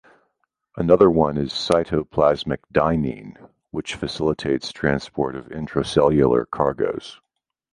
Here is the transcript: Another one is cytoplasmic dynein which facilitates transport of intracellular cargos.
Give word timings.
Another 0.77 1.11
one 1.11 1.37
is 1.37 1.51
cytoplasmic 1.51 2.57
dynein 2.73 3.37
which 3.69 3.93
facilitates 3.93 4.71
transport 4.71 5.35
of 5.35 5.45
intracellular 5.49 6.47
cargos. 6.47 7.19